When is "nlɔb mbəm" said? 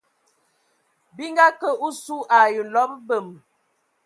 2.67-3.27